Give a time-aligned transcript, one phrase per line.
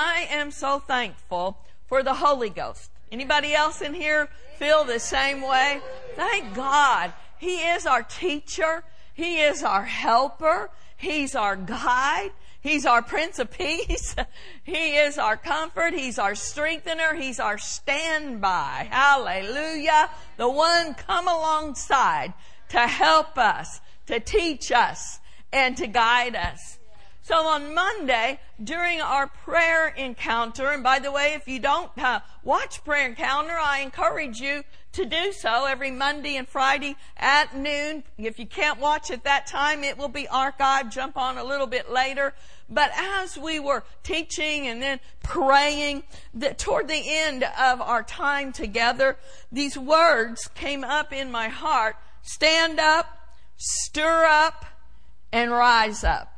[0.00, 2.88] I am so thankful for the Holy Ghost.
[3.10, 5.80] Anybody else in here feel the same way?
[6.14, 7.12] Thank God.
[7.36, 8.84] He is our teacher.
[9.12, 10.70] He is our helper.
[10.96, 12.30] He's our guide.
[12.60, 14.14] He's our Prince of Peace.
[14.62, 15.94] he is our comfort.
[15.94, 17.14] He's our strengthener.
[17.14, 18.86] He's our standby.
[18.92, 20.10] Hallelujah.
[20.36, 22.34] The one come alongside
[22.68, 25.18] to help us, to teach us,
[25.52, 26.77] and to guide us.
[27.28, 32.20] So on Monday, during our prayer encounter, and by the way, if you don't uh,
[32.42, 38.04] watch prayer encounter, I encourage you to do so every Monday and Friday at noon.
[38.16, 40.90] If you can't watch at that time, it will be archived.
[40.90, 42.32] Jump on a little bit later.
[42.70, 48.52] But as we were teaching and then praying, that toward the end of our time
[48.54, 49.18] together,
[49.52, 51.96] these words came up in my heart.
[52.22, 54.64] Stand up, stir up,
[55.30, 56.37] and rise up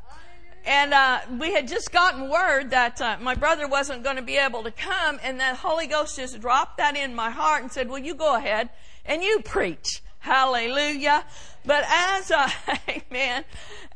[0.65, 4.37] and uh, we had just gotten word that uh, my brother wasn't going to be
[4.37, 7.89] able to come, and the Holy Ghost just dropped that in my heart and said,
[7.89, 8.71] "Well, you go ahead
[9.05, 11.25] and you preach." Hallelujah.
[11.65, 12.51] But as, uh,
[12.89, 13.45] amen,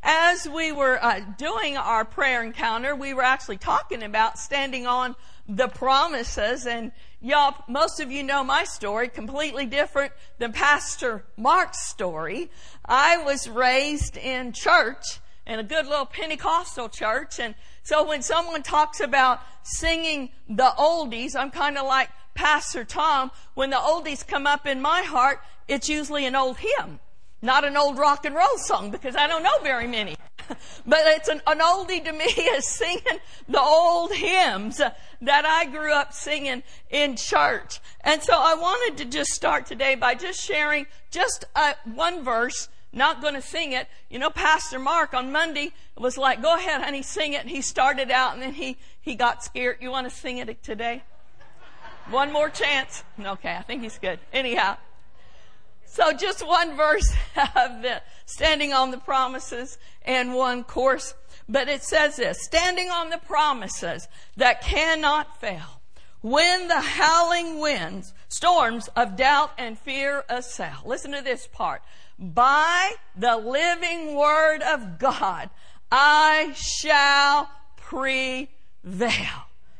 [0.01, 5.15] as we were uh, doing our prayer encounter, we were actually talking about standing on
[5.47, 6.65] the promises.
[6.65, 6.91] And
[7.21, 12.49] y'all, most of you know my story, completely different than Pastor Mark's story.
[12.83, 17.39] I was raised in church in a good little Pentecostal church.
[17.39, 23.31] And so when someone talks about singing the oldies, I'm kind of like Pastor Tom.
[23.53, 26.99] When the oldies come up in my heart, it's usually an old hymn,
[27.41, 30.15] not an old rock and roll song because I don't know very many.
[30.85, 35.93] but it's an, an oldie to me is singing the old hymns that I grew
[35.93, 37.79] up singing in church.
[38.01, 42.69] And so I wanted to just start today by just sharing just uh, one verse
[42.95, 43.87] not going to sing it.
[44.09, 47.41] You know, Pastor Mark on Monday was like, go ahead, honey, sing it.
[47.41, 49.77] And he started out and then he, he got scared.
[49.81, 51.03] You want to sing it today?
[52.09, 53.03] one more chance.
[53.19, 54.19] Okay, I think he's good.
[54.31, 54.77] Anyhow.
[55.85, 61.13] So just one verse of the standing on the promises and one course.
[61.47, 65.81] But it says this, standing on the promises that cannot fail.
[66.21, 70.77] When the howling winds, storms of doubt and fear assail.
[70.83, 71.83] Listen to this part
[72.17, 75.49] by the living word of God,
[75.91, 78.47] I shall prevail.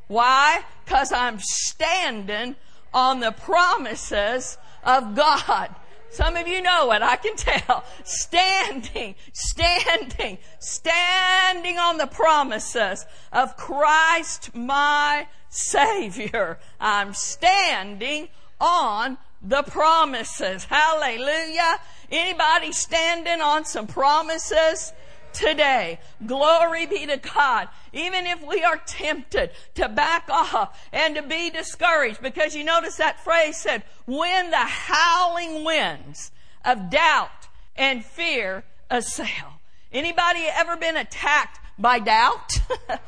[0.08, 0.64] Why?
[0.86, 2.56] Cause I'm standing
[2.94, 5.74] on the promises of God.
[6.10, 7.84] Some of you know it, I can tell.
[8.06, 16.60] Standing, standing, standing on the promises of Christ my Savior.
[16.80, 18.30] I'm standing
[18.62, 20.64] on the promises.
[20.66, 21.80] Hallelujah.
[22.12, 24.94] Anybody standing on some promises?
[25.36, 26.00] today.
[26.26, 27.68] Glory be to God.
[27.94, 32.96] Even if we are tempted to back off and to be discouraged, because you notice
[32.96, 36.32] that phrase said, when the howling winds
[36.64, 39.60] of doubt and fear assail.
[39.92, 42.60] Anybody ever been attacked by doubt?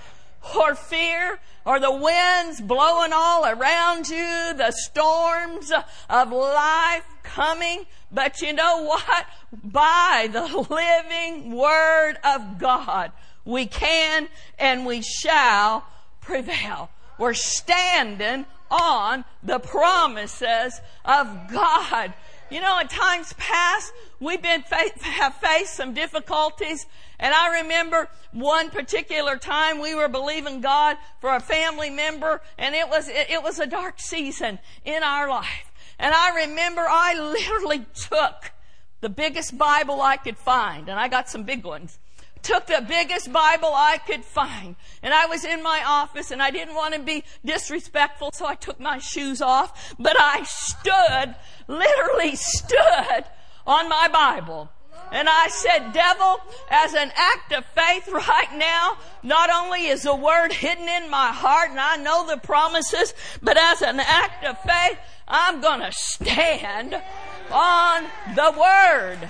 [0.56, 5.72] or fear or the winds blowing all around you, the storms
[6.10, 7.86] of life coming.
[8.12, 9.26] But you know what?
[9.64, 13.12] By the living word of God,
[13.46, 15.86] we can and we shall
[16.22, 16.90] prevail.
[17.18, 22.14] We're standing on the promises of God.
[22.50, 23.92] You know, at times past,
[24.22, 26.86] we've been have faced some difficulties,
[27.20, 32.74] and I remember one particular time we were believing God for a family member, and
[32.74, 35.67] it was it, it was a dark season in our life.
[36.00, 38.52] And I remember I literally took
[39.02, 42.00] the biggest Bible I could find, and I got some big ones
[42.48, 44.76] took the biggest Bible I could find.
[45.04, 48.56] And I was in my office and I didn't want to be disrespectful, so I
[48.56, 49.96] took my shoes off.
[50.00, 51.36] But I stood,
[51.68, 53.26] literally stood
[53.66, 54.70] on my Bible.
[55.12, 56.38] And I said, devil,
[56.70, 61.32] as an act of faith right now, not only is the word hidden in my
[61.32, 64.98] heart and I know the promises, but as an act of faith,
[65.28, 66.96] I'm gonna stand
[67.52, 68.04] on
[68.36, 69.30] the word.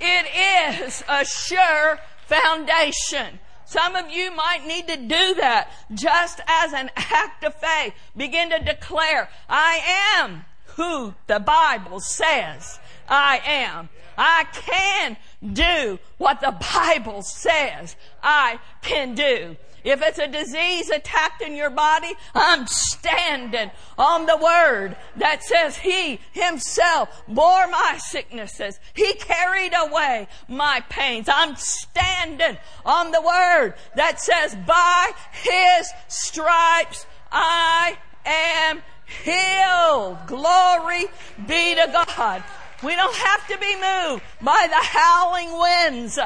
[0.00, 3.38] It is a sure foundation.
[3.64, 7.94] Some of you might need to do that just as an act of faith.
[8.16, 9.80] Begin to declare, I
[10.18, 10.44] am
[10.76, 12.78] who the Bible says
[13.08, 13.88] I am.
[14.18, 15.16] I can
[15.52, 19.56] do what the Bible says I can do.
[19.84, 25.78] If it's a disease attacked in your body, I'm standing on the word that says
[25.78, 28.78] He Himself bore my sicknesses.
[28.94, 31.28] He carried away my pains.
[31.32, 38.82] I'm standing on the word that says by His stripes I am
[39.24, 40.18] healed.
[40.26, 41.06] Glory
[41.46, 42.42] be to God.
[42.82, 46.18] We don't have to be moved by the howling winds,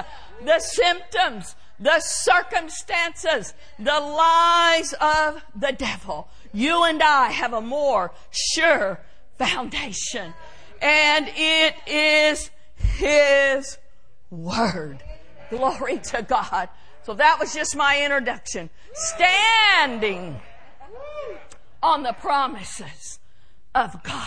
[0.44, 6.28] the symptoms, the circumstances, the lies of the devil.
[6.52, 9.00] You and I have a more sure
[9.38, 10.34] foundation.
[10.80, 13.78] And it is His
[14.30, 15.02] Word.
[15.50, 16.68] Glory to God.
[17.02, 18.70] So that was just my introduction.
[18.92, 20.40] Standing
[21.82, 23.18] on the promises
[23.74, 24.22] of God.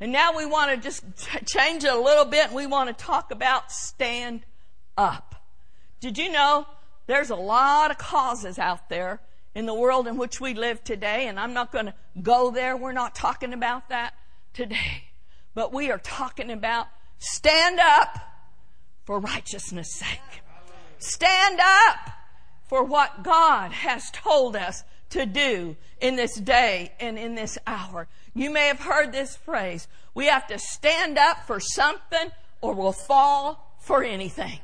[0.00, 1.04] And now we want to just
[1.46, 4.42] change it a little bit and we want to talk about stand
[4.96, 5.35] up.
[6.00, 6.66] Did you know
[7.06, 9.20] there's a lot of causes out there
[9.54, 12.76] in the world in which we live today, and I'm not going to go there.
[12.76, 14.14] We're not talking about that
[14.52, 15.04] today.
[15.54, 16.88] But we are talking about
[17.18, 18.18] stand up
[19.04, 20.42] for righteousness' sake.
[20.98, 22.10] Stand up
[22.68, 28.08] for what God has told us to do in this day and in this hour.
[28.34, 29.88] You may have heard this phrase.
[30.14, 34.58] We have to stand up for something or we'll fall for anything.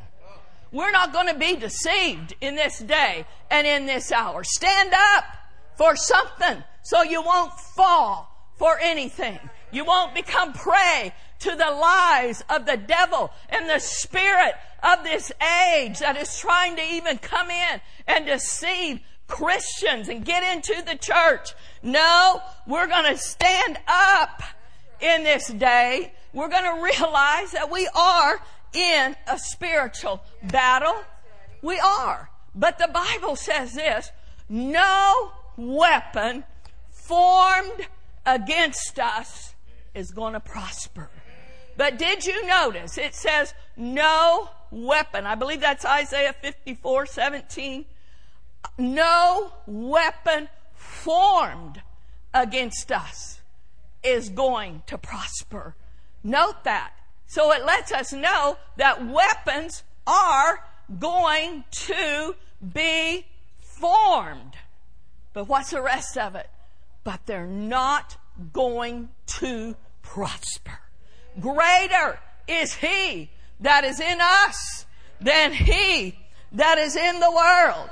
[0.73, 4.43] We're not going to be deceived in this day and in this hour.
[4.43, 5.25] Stand up
[5.77, 9.39] for something so you won't fall for anything.
[9.71, 15.31] You won't become prey to the lies of the devil and the spirit of this
[15.41, 20.97] age that is trying to even come in and deceive Christians and get into the
[20.97, 21.55] church.
[21.83, 24.43] No, we're going to stand up
[25.01, 26.13] in this day.
[26.33, 28.41] We're going to realize that we are
[28.75, 30.95] in a spiritual battle.
[31.63, 32.31] We are.
[32.55, 34.11] But the Bible says this,
[34.49, 36.45] no weapon
[36.91, 37.87] formed
[38.27, 39.55] against us
[39.95, 41.11] is going to prosper.
[41.77, 45.27] But did you notice it says no weapon?
[45.27, 47.85] I believe that's Isaiah 54, 17
[48.79, 51.83] no weapon formed
[52.35, 53.41] against us
[54.03, 55.77] is going to prosper.
[56.25, 56.93] Note that.
[57.33, 60.63] So it lets us know that weapons are
[60.99, 62.35] going to
[62.75, 63.25] be
[63.59, 64.53] formed.
[65.33, 66.51] But what's the rest of it?
[67.05, 68.19] But they're not
[68.53, 69.09] going
[69.39, 70.79] to prosper.
[71.41, 73.31] Greater is He
[73.61, 74.85] that is in us
[75.19, 76.19] than He
[76.53, 77.89] that is in the world.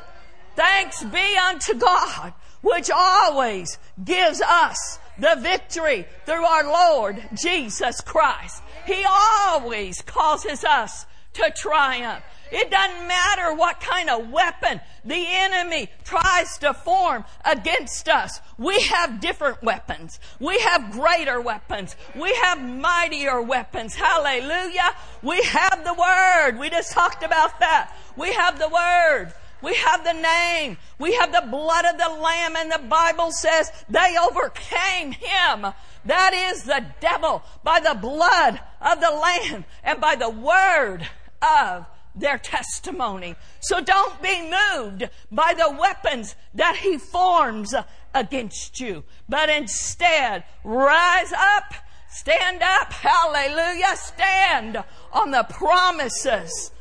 [0.54, 8.62] Thanks be unto God, which always gives us the victory through our Lord Jesus Christ.
[8.90, 12.24] He always causes us to triumph.
[12.50, 18.40] It doesn't matter what kind of weapon the enemy tries to form against us.
[18.58, 20.18] We have different weapons.
[20.40, 21.94] We have greater weapons.
[22.16, 23.94] We have mightier weapons.
[23.94, 24.96] Hallelujah.
[25.22, 26.58] We have the Word.
[26.58, 27.96] We just talked about that.
[28.16, 29.32] We have the Word.
[29.62, 30.78] We have the name.
[30.98, 35.66] We have the blood of the Lamb and the Bible says they overcame him.
[36.04, 41.06] That is the devil by the blood of the Lamb and by the word
[41.42, 43.36] of their testimony.
[43.60, 47.74] So don't be moved by the weapons that he forms
[48.14, 51.74] against you, but instead rise up,
[52.08, 54.82] stand up, hallelujah, stand
[55.12, 56.72] on the promises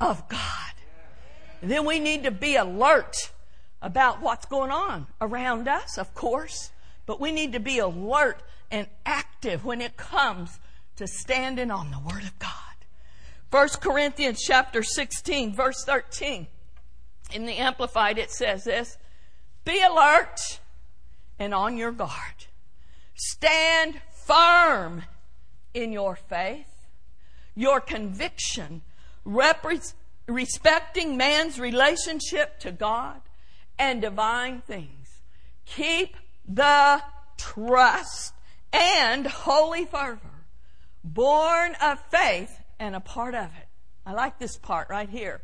[0.00, 0.40] of God.
[1.62, 3.30] Then we need to be alert
[3.80, 6.70] about what's going on around us, of course,
[7.06, 10.58] but we need to be alert and active when it comes
[10.96, 12.50] to standing on the Word of God.
[13.50, 16.46] 1 Corinthians chapter 16, verse 13.
[17.34, 18.96] In the Amplified, it says this
[19.64, 20.60] Be alert
[21.38, 22.46] and on your guard.
[23.14, 25.02] Stand firm
[25.74, 26.66] in your faith.
[27.54, 28.80] Your conviction
[30.26, 33.20] respecting man's relationship to God
[33.78, 35.20] and divine things.
[35.66, 36.16] Keep
[36.48, 37.02] the
[37.36, 38.32] trust
[38.72, 40.46] and holy fervor,
[41.04, 43.68] born of faith and a part of it.
[44.04, 45.42] I like this part right here.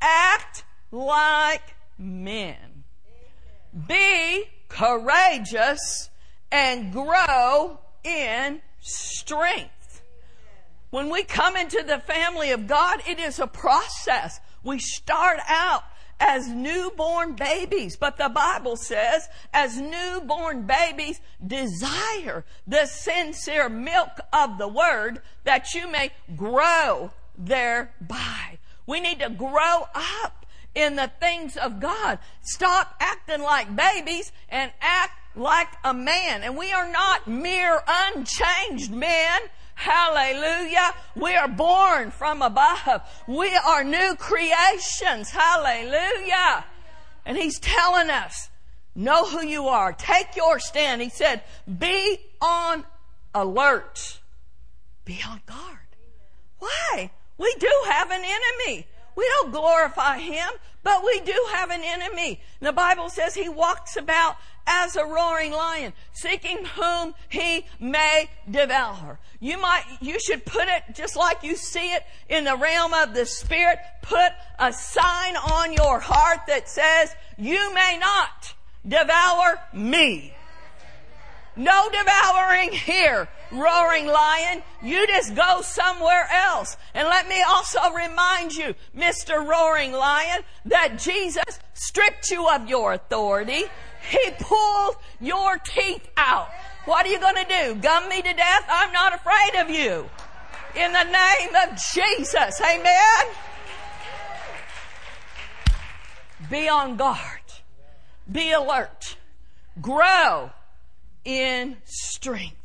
[0.00, 2.84] Act like men.
[3.86, 6.10] Be courageous
[6.52, 10.02] and grow in strength.
[10.90, 14.38] When we come into the family of God, it is a process.
[14.62, 15.82] We start out
[16.20, 24.58] as newborn babies, but the Bible says, as newborn babies, desire the sincere milk of
[24.58, 28.58] the word that you may grow thereby.
[28.86, 32.18] We need to grow up in the things of God.
[32.42, 36.42] Stop acting like babies and act like a man.
[36.42, 39.42] And we are not mere unchanged men.
[39.74, 40.94] Hallelujah.
[41.16, 43.02] We are born from above.
[43.26, 45.30] We are new creations.
[45.30, 46.64] Hallelujah.
[47.26, 48.50] And he's telling us,
[48.94, 49.92] know who you are.
[49.92, 51.02] Take your stand.
[51.02, 51.42] He said,
[51.78, 52.84] be on
[53.34, 54.20] alert.
[55.04, 55.78] Be on guard.
[56.58, 57.10] Why?
[57.36, 58.86] We do have an enemy.
[59.16, 60.48] We don't glorify him,
[60.84, 62.40] but we do have an enemy.
[62.60, 64.36] the Bible says he walks about
[64.66, 69.18] as a roaring lion, seeking whom he may devour.
[69.40, 73.14] You might, you should put it just like you see it in the realm of
[73.14, 73.78] the spirit.
[74.02, 78.54] Put a sign on your heart that says, you may not
[78.86, 80.34] devour me.
[81.56, 84.62] No devouring here, roaring lion.
[84.82, 86.76] You just go somewhere else.
[86.94, 89.46] And let me also remind you, Mr.
[89.46, 93.64] Roaring Lion, that Jesus stripped you of your authority.
[94.10, 96.48] He pulled your teeth out.
[96.86, 97.74] What are you going to do?
[97.76, 98.66] Gum me to death?
[98.68, 100.10] I'm not afraid of you.
[100.74, 102.60] In the name of Jesus.
[102.60, 103.34] Amen.
[106.50, 107.40] Be on guard.
[108.30, 109.16] Be alert.
[109.80, 110.50] Grow
[111.24, 112.56] in strength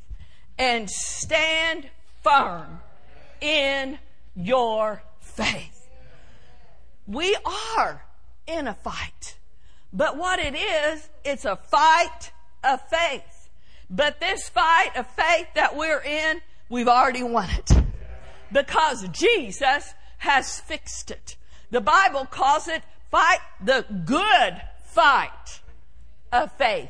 [0.58, 1.89] and stand
[2.22, 2.80] firm
[3.42, 3.98] in
[4.36, 5.88] your faith.
[7.08, 7.36] We
[7.78, 8.06] are
[8.46, 9.38] in a fight.
[9.92, 12.32] But what it is, it's a fight
[12.63, 13.50] of faith.
[13.89, 17.72] But this fight of faith that we're in, we've already won it.
[18.51, 21.38] Because Jesus has fixed it.
[21.72, 25.62] The Bible calls it fight the good fight
[26.32, 26.89] of faith.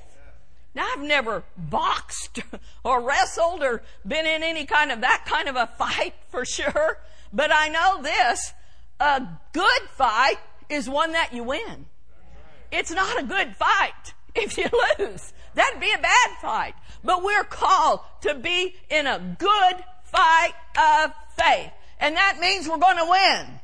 [0.75, 2.39] Now I've never boxed
[2.83, 6.99] or wrestled or been in any kind of that kind of a fight for sure.
[7.33, 8.53] But I know this,
[8.99, 10.37] a good fight
[10.69, 11.85] is one that you win.
[12.71, 15.33] It's not a good fight if you lose.
[15.55, 16.75] That'd be a bad fight.
[17.03, 21.71] But we're called to be in a good fight of faith.
[21.99, 23.59] And that means we're going to win.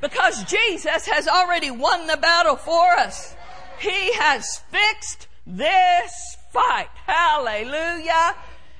[0.00, 3.34] Because Jesus has already won the battle for us.
[3.78, 6.88] He has fixed this fight.
[7.06, 8.34] Hallelujah.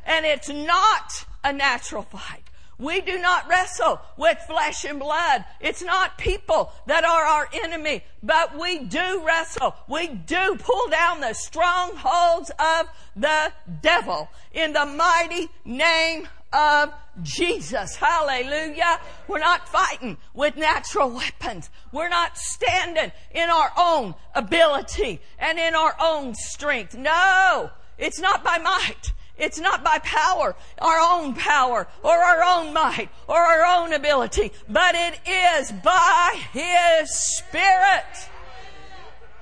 [0.05, 2.43] And it's not a natural fight.
[2.79, 5.47] We do not wrestle with flesh and blood.
[5.61, 9.75] It's not people that are our enemy, but we do wrestle.
[9.89, 16.93] We do pull down the strongholds of the devil in the mighty name of
[17.23, 17.97] Jesus.
[17.97, 19.01] Hallelujah.
[19.29, 21.71] We're not fighting with natural weapons.
[21.93, 26.95] We're not standing in our own ability and in our own strength.
[26.97, 29.13] No, it's not by might.
[29.39, 34.51] It's not by power, our own power, or our own might, or our own ability,
[34.67, 38.31] but it is by His Spirit.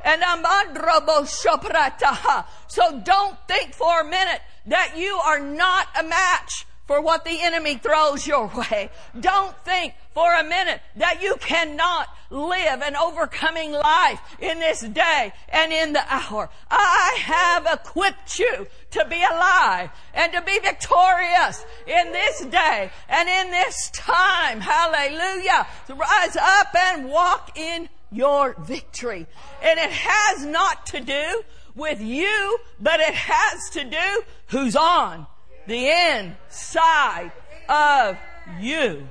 [0.03, 0.21] And
[2.67, 7.43] so don't think for a minute that you are not a match for what the
[7.43, 8.91] enemy throws your way.
[9.19, 15.33] Don't think for a minute that you cannot live an overcoming life in this day
[15.49, 16.51] and in the hour.
[16.71, 23.29] I have equipped you to be alive and to be victorious in this day and
[23.29, 24.61] in this time.
[24.61, 25.67] Hallelujah.
[25.87, 29.27] To rise up and walk in your victory.
[29.63, 31.43] And it has not to do
[31.75, 35.27] with you, but it has to do who's on
[35.67, 37.33] the inside
[37.69, 38.17] of
[38.61, 39.09] you.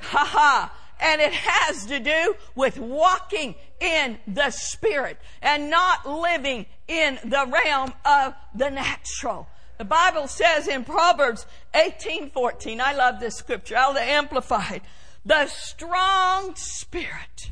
[0.00, 0.72] Ha ha.
[1.00, 7.46] And it has to do with walking in the spirit and not living in the
[7.46, 9.48] realm of the natural.
[9.76, 14.82] The Bible says in Proverbs 18:14, I love this scripture, I'll amplify it.
[15.26, 17.50] The strong spirit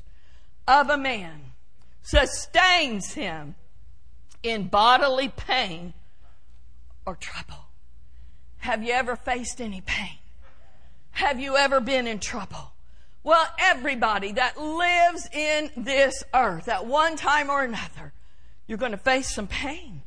[0.68, 1.52] of a man
[2.02, 3.56] sustains him
[4.42, 5.94] in bodily pain
[7.04, 7.61] or trouble.
[8.62, 10.18] Have you ever faced any pain?
[11.10, 12.72] Have you ever been in trouble?
[13.24, 18.12] Well, everybody that lives in this earth at one time or another,
[18.68, 20.02] you're going to face some pain.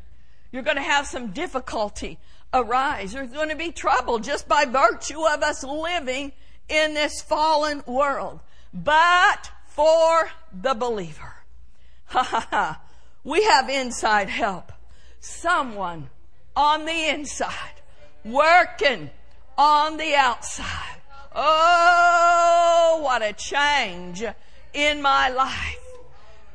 [0.54, 2.18] You're going to have some difficulty
[2.54, 3.12] arise.
[3.12, 6.32] There's going to be trouble just by virtue of us living
[6.70, 8.40] in this fallen world.
[8.74, 11.44] But for the believer,
[12.06, 12.82] ha ha ha,
[13.22, 14.72] we have inside help.
[15.20, 16.10] Someone
[16.56, 17.75] on the inside
[18.26, 19.12] working
[19.58, 21.02] on the outside.
[21.34, 24.24] Oh, what a change
[24.74, 25.80] in my life.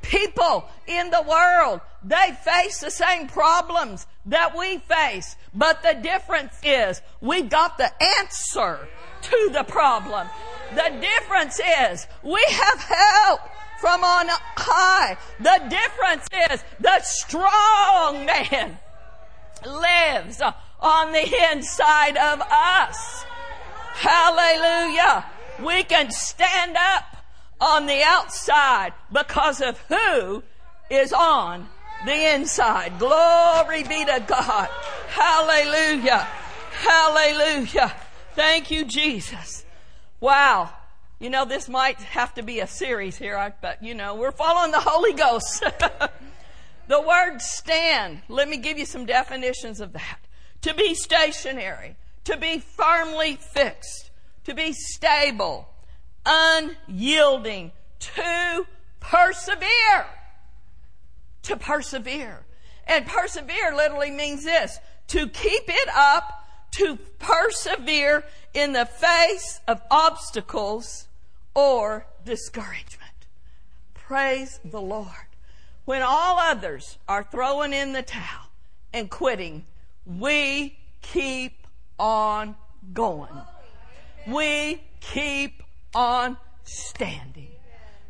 [0.03, 6.59] People in the world, they face the same problems that we face, but the difference
[6.65, 8.89] is we've got the answer
[9.23, 10.27] to the problem.
[10.75, 13.41] The difference is we have help
[13.81, 15.17] from on high.
[15.39, 18.79] The difference is the strong man
[19.67, 20.41] lives
[20.81, 23.25] on the inside of us.
[23.95, 25.27] Hallelujah.
[25.63, 27.05] We can stand up
[27.61, 30.43] on the outside because of who
[30.91, 31.69] is on
[32.07, 32.99] the inside.
[32.99, 34.69] Glory be to God.
[35.09, 36.27] Hallelujah.
[36.73, 37.95] Hallelujah.
[38.35, 39.65] Thank you, Jesus.
[40.21, 40.73] Wow.
[41.19, 44.71] You know, this might have to be a series here, but you know, we're following
[44.71, 45.63] the Holy Ghost.
[46.89, 50.21] the word stand, let me give you some definitions of that.
[50.63, 54.11] To be stationary, to be firmly fixed,
[54.45, 55.69] to be stable,
[56.27, 58.67] unyielding, to
[59.01, 60.07] persevere.
[61.43, 62.45] To persevere.
[62.87, 68.25] And persevere literally means this to keep it up, to persevere
[68.55, 71.09] in the face of obstacles
[71.55, 73.11] or discouragement.
[73.95, 75.09] Praise the Lord.
[75.85, 78.51] When all others are throwing in the towel
[78.93, 79.67] and quitting,
[80.07, 81.67] we keep
[81.99, 82.57] on
[82.93, 83.33] going.
[84.27, 85.63] We keep
[85.95, 87.49] on standing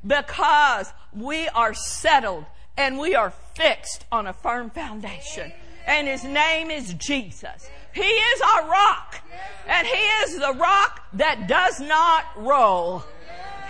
[0.06, 2.44] because we are settled
[2.76, 5.52] and we are fixed on a firm foundation.
[5.86, 7.68] And his name is Jesus.
[7.92, 9.20] He is our rock.
[9.66, 13.04] And he is the rock that does not roll.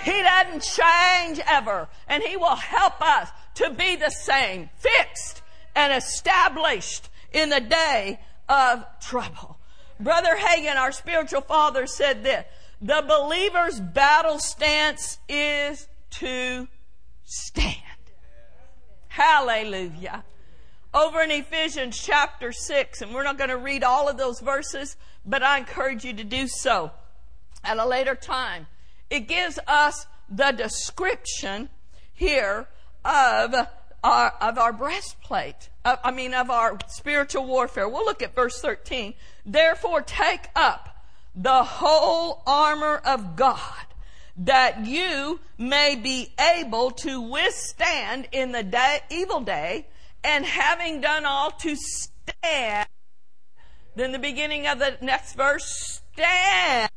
[0.05, 1.89] He doesn't change ever.
[2.09, 5.43] And he will help us to be the same, fixed
[5.75, 9.59] and established in the day of trouble.
[9.99, 12.45] Brother Hagin, our spiritual father, said this
[12.81, 16.67] the believer's battle stance is to
[17.25, 17.77] stand.
[19.09, 20.25] Hallelujah.
[20.95, 24.97] Over in Ephesians chapter 6, and we're not going to read all of those verses,
[25.27, 26.91] but I encourage you to do so
[27.63, 28.67] at a later time.
[29.11, 31.69] It gives us the description
[32.13, 32.69] here
[33.05, 33.55] of
[34.03, 35.70] our, of our breastplate.
[35.85, 37.89] Of, I mean, of our spiritual warfare.
[37.89, 39.15] We'll look at verse 13.
[39.47, 43.87] Therefore, take up the whole armor of God
[44.37, 49.87] that you may be able to withstand in the day, evil day
[50.25, 52.89] and having done all to stand.
[53.97, 56.91] Then the beginning of the next verse, stand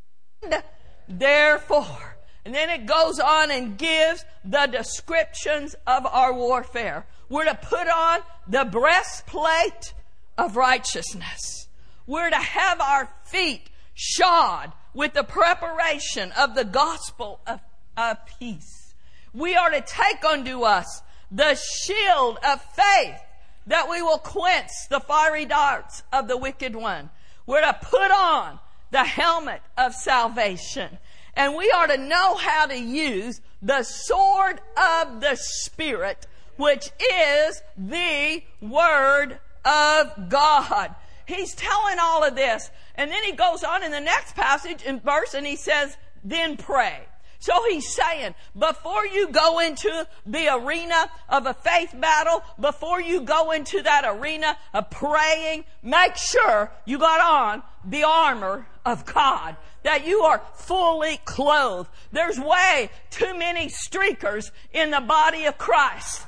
[1.08, 2.17] therefore.
[2.46, 7.06] And then it goes on and gives the descriptions of our warfare.
[7.34, 9.96] We're to put on the breastplate
[10.38, 11.67] of righteousness.
[12.06, 17.60] We're to have our feet shod with the preparation of the gospel of,
[17.98, 18.93] of peace.
[19.34, 23.19] We are to take unto us the shield of faith
[23.65, 27.10] that we will quench the fiery darts of the wicked one.
[27.48, 28.60] We're to put on
[28.91, 31.00] the helmet of salvation.
[31.36, 37.62] And we are to know how to use the sword of the Spirit, which is
[37.78, 40.96] the Word of God.
[41.26, 42.70] He's telling all of this.
[42.96, 46.58] And then he goes on in the next passage in verse and he says, then
[46.58, 47.02] pray.
[47.39, 53.20] So he's saying, before you go into the arena of a faith battle, before you
[53.20, 59.58] go into that arena of praying, make sure you got on the armor of God.
[59.84, 61.89] That you are fully clothed.
[62.13, 66.26] There's way too many streakers in the body of Christ.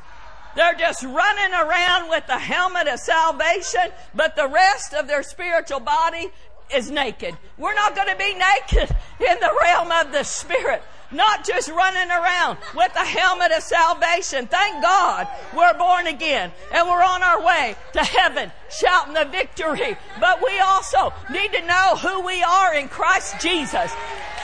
[0.55, 5.81] They're just running around with the helmet of salvation, but the rest of their spiritual
[5.81, 6.31] body
[6.73, 7.35] is naked.
[7.57, 10.81] We're not going to be naked in the realm of the Spirit.
[11.11, 14.47] Not just running around with the helmet of salvation.
[14.47, 19.97] Thank God we're born again and we're on our way to heaven shouting the victory.
[20.19, 23.93] But we also need to know who we are in Christ Jesus.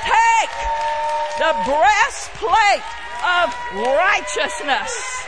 [0.03, 0.51] Take
[1.39, 2.83] the breastplate
[3.23, 5.27] of righteousness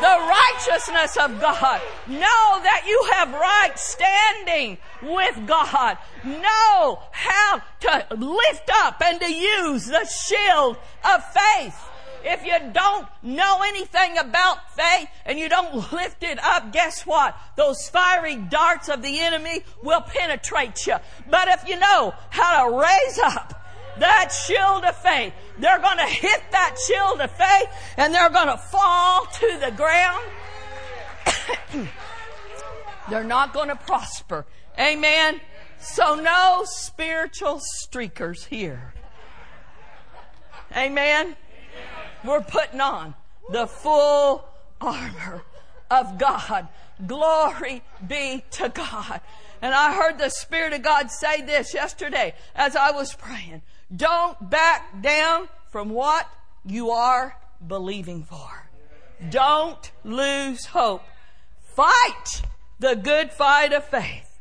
[0.00, 0.32] the
[0.68, 1.80] righteousness of God.
[2.06, 5.98] Know that you have right standing with God.
[6.24, 11.88] Know how to lift up and to use the shield of faith.
[12.24, 17.36] If you don't know anything about faith and you don't lift it up, guess what?
[17.56, 20.96] Those fiery darts of the enemy will penetrate you.
[21.28, 23.61] But if you know how to raise up
[23.98, 25.32] that shield of faith.
[25.58, 29.70] They're going to hit that shield of faith and they're going to fall to the
[29.72, 30.24] ground.
[33.10, 34.46] they're not going to prosper.
[34.78, 35.40] Amen.
[35.80, 38.94] So no spiritual streakers here.
[40.76, 41.36] Amen.
[42.24, 43.14] We're putting on
[43.50, 44.44] the full
[44.80, 45.42] armor
[45.90, 46.68] of God.
[47.06, 49.20] Glory be to God.
[49.60, 53.62] And I heard the Spirit of God say this yesterday as I was praying.
[53.94, 56.28] Don't back down from what
[56.64, 58.68] you are believing for.
[59.30, 61.02] Don't lose hope.
[61.60, 62.42] Fight
[62.78, 64.38] the good fight of faith.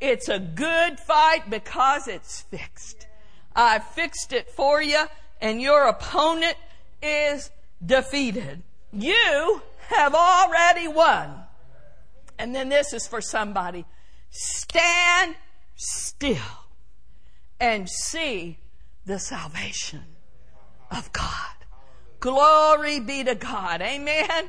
[0.00, 3.06] It's a good fight because it's fixed.
[3.54, 5.04] I fixed it for you
[5.40, 6.56] and your opponent
[7.02, 7.50] is
[7.84, 8.62] defeated.
[8.92, 11.30] You have already won.
[12.38, 13.84] And then this is for somebody.
[14.30, 15.36] Stand
[15.76, 16.38] still
[17.60, 18.58] and see
[19.06, 20.04] the salvation
[20.90, 21.54] of God.
[22.20, 23.82] Glory be to God.
[23.82, 24.48] Amen.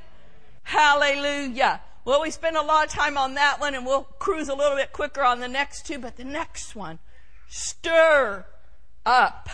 [0.63, 1.81] Hallelujah.
[2.05, 4.77] Well, we spend a lot of time on that one and we'll cruise a little
[4.77, 6.99] bit quicker on the next two, but the next one,
[7.47, 8.45] stir
[9.05, 9.49] up.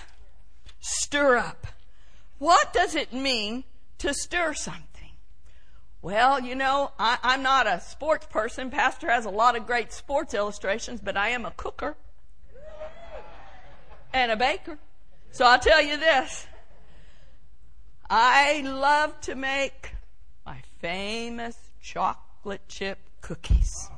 [0.80, 1.68] Stir up.
[2.38, 3.64] What does it mean
[4.00, 5.12] to stir something?
[6.02, 8.72] Well, you know, I, am not a sports person.
[8.72, 11.96] Pastor has a lot of great sports illustrations, but I am a cooker
[14.14, 14.80] and a baker.
[15.32, 16.46] So I'll tell you this.
[18.10, 19.94] I love to make
[20.46, 23.90] my famous chocolate chip cookies.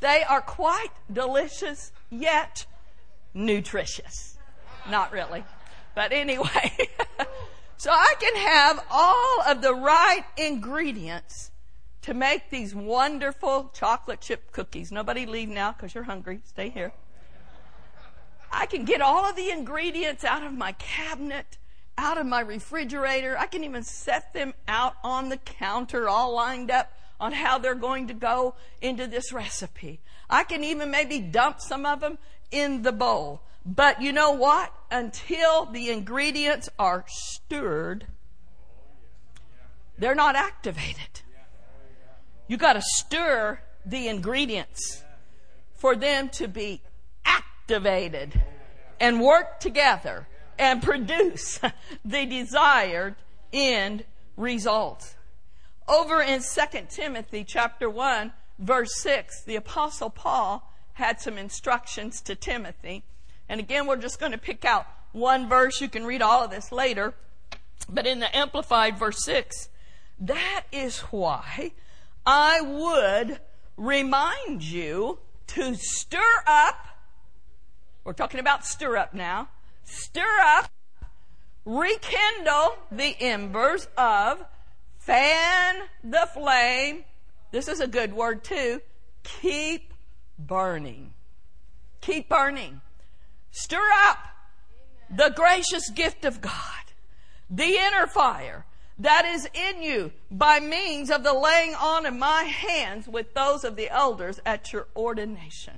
[0.00, 2.66] They are quite delicious, yet
[3.34, 4.36] nutritious.
[4.88, 5.44] Not really.
[5.94, 6.72] But anyway.
[7.78, 11.52] So I can have all of the right ingredients
[12.02, 14.90] to make these wonderful chocolate chip cookies.
[14.90, 16.40] Nobody leave now because you're hungry.
[16.44, 16.92] Stay here.
[18.50, 21.58] I can get all of the ingredients out of my cabinet,
[21.96, 23.36] out of my refrigerator.
[23.38, 27.74] I can even set them out on the counter all lined up on how they're
[27.74, 30.00] going to go into this recipe.
[30.30, 32.18] I can even maybe dump some of them
[32.50, 33.42] in the bowl.
[33.66, 34.72] But you know what?
[34.90, 38.06] Until the ingredients are stirred,
[39.98, 41.22] they're not activated.
[42.46, 45.02] You got to stir the ingredients
[45.74, 46.82] for them to be
[47.68, 48.40] activated
[48.98, 50.26] and work together
[50.58, 51.60] and produce
[52.04, 53.14] the desired
[53.52, 54.04] end
[54.38, 55.14] result.
[55.86, 62.34] Over in 2 Timothy chapter 1 verse 6, the apostle Paul had some instructions to
[62.34, 63.04] Timothy
[63.50, 65.80] and again, we're just going to pick out one verse.
[65.80, 67.14] You can read all of this later.
[67.88, 69.68] But in the Amplified verse 6,
[70.20, 71.72] that is why
[72.26, 73.40] I would
[73.76, 76.87] remind you to stir up.
[78.08, 79.50] We're talking about stir up now.
[79.84, 80.70] Stir up,
[81.66, 84.42] rekindle the embers of,
[84.96, 87.04] fan the flame.
[87.52, 88.80] This is a good word too.
[89.24, 89.92] Keep
[90.38, 91.12] burning.
[92.00, 92.80] Keep burning.
[93.50, 94.16] Stir up
[95.14, 96.94] the gracious gift of God,
[97.50, 98.64] the inner fire
[98.98, 103.64] that is in you by means of the laying on of my hands with those
[103.64, 105.77] of the elders at your ordination.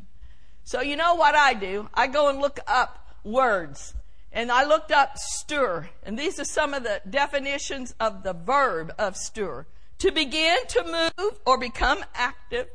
[0.64, 1.88] So you know what I do?
[1.94, 3.94] I go and look up words.
[4.32, 8.92] And I looked up stir, and these are some of the definitions of the verb
[8.96, 9.66] of stir.
[9.98, 12.68] To begin to move or become active.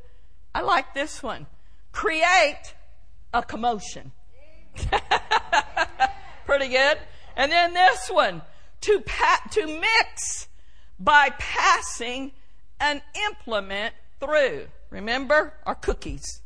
[0.54, 1.48] I like this one.
[1.94, 2.74] Create
[3.34, 4.12] a commotion.
[6.46, 6.98] Pretty good.
[7.38, 8.42] And then this one,
[8.82, 10.48] to pa- to mix
[11.00, 12.34] by passing
[12.80, 14.68] an implement through.
[14.90, 16.42] Remember our cookies.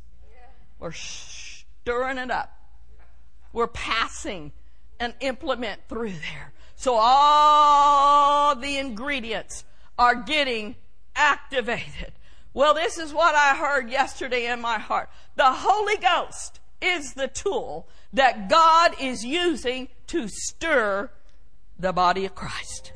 [0.79, 2.57] We're stirring it up.
[3.51, 4.51] We're passing
[4.99, 6.53] an implement through there.
[6.75, 9.65] So all the ingredients
[9.97, 10.75] are getting
[11.15, 12.13] activated.
[12.53, 15.09] Well, this is what I heard yesterday in my heart.
[15.35, 21.11] The Holy Ghost is the tool that God is using to stir
[21.77, 22.93] the body of Christ.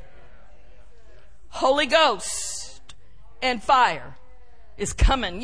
[1.48, 2.94] Holy Ghost
[3.40, 4.16] and fire
[4.76, 5.40] is coming.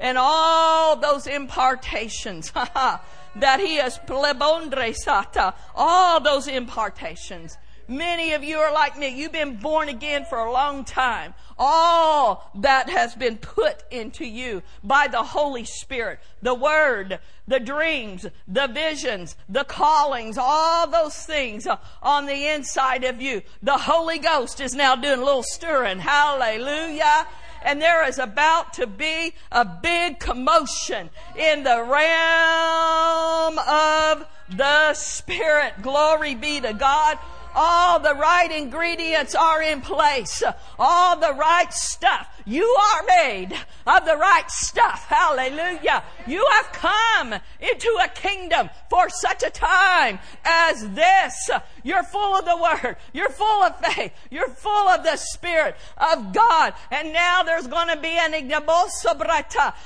[0.00, 2.50] And all those impartations
[3.36, 7.56] that he has plebondresata, all those impartations
[7.88, 9.08] Many of you are like me.
[9.08, 11.34] You've been born again for a long time.
[11.58, 18.26] All that has been put into you by the Holy Spirit, the Word, the dreams,
[18.48, 21.66] the visions, the callings, all those things
[22.02, 23.42] on the inside of you.
[23.62, 26.00] The Holy Ghost is now doing a little stirring.
[26.00, 27.26] Hallelujah
[27.66, 34.24] and there is about to be a big commotion in the realm of
[34.56, 35.82] the Spirit.
[35.82, 37.18] Glory be to God.
[37.58, 40.42] All the right ingredients are in place.
[40.78, 42.28] All the right stuff.
[42.44, 43.54] You are made
[43.86, 45.06] of the right stuff.
[45.08, 46.04] Hallelujah.
[46.26, 51.48] You have come into a kingdom for such a time as this.
[51.82, 52.96] You're full of the Word.
[53.14, 54.12] You're full of faith.
[54.30, 56.74] You're full of the Spirit of God.
[56.90, 58.34] And now there's going to be an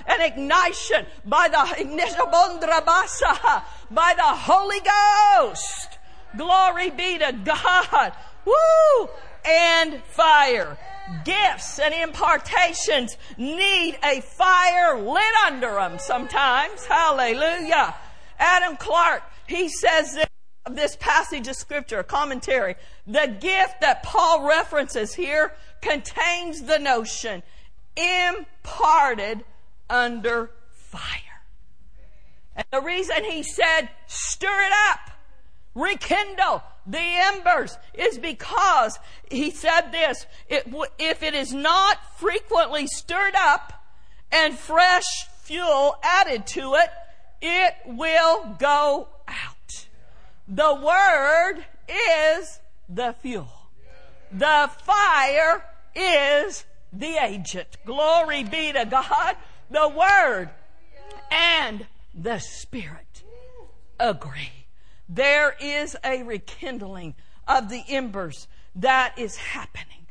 [0.09, 1.59] an ignition by the
[3.93, 6.00] by the Holy Ghost.
[6.37, 8.13] Glory be to God.
[8.45, 9.09] Woo!
[9.45, 10.77] And fire.
[11.25, 16.87] Gifts and impartations need a fire lit under them sometimes.
[16.87, 17.95] Hallelujah.
[18.39, 20.27] Adam Clarke, he says this,
[20.71, 22.77] this passage of scripture, commentary.
[23.07, 27.43] The gift that Paul references here contains the notion
[27.97, 29.45] imparted
[29.89, 31.43] under fire.
[32.55, 35.11] And the reason he said, stir it up,
[35.75, 38.99] rekindle the embers is because
[39.31, 43.73] he said this, it, if it is not frequently stirred up
[44.33, 46.91] and fresh fuel added to it,
[47.43, 49.87] it will go out.
[50.49, 53.49] The word is the fuel.
[54.33, 57.79] The fire is the agent.
[57.85, 59.37] Glory be to God.
[59.71, 60.51] The word
[61.31, 63.23] and the spirit
[63.99, 64.60] agree.
[65.13, 67.17] There is a rekindling
[67.49, 68.47] of the embers
[68.77, 70.07] that is happening.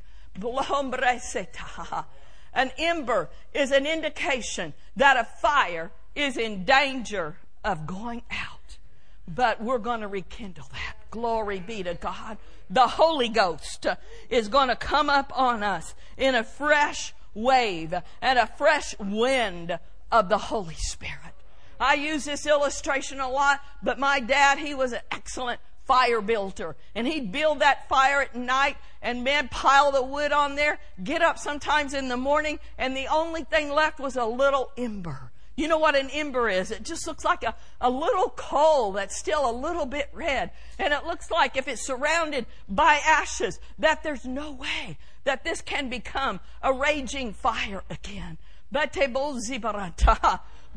[2.53, 8.77] An ember is an indication that a fire is in danger of going out.
[9.25, 10.95] But we're going to rekindle that.
[11.11, 12.37] Glory be to God.
[12.69, 13.85] The Holy Ghost
[14.29, 19.79] is going to come up on us in a fresh wave and a fresh wind
[20.11, 21.38] of the Holy Spirit.
[21.79, 26.75] I use this illustration a lot, but my dad, he was an excellent fire builder.
[26.93, 31.21] And he'd build that fire at night and man pile the wood on there, get
[31.21, 35.31] up sometimes in the morning, and the only thing left was a little ember.
[35.55, 36.71] You know what an ember is?
[36.71, 40.51] It just looks like a, a little coal that's still a little bit red.
[40.77, 45.59] And it looks like if it's surrounded by ashes, that there's no way that this
[45.61, 48.37] can become a raging fire again.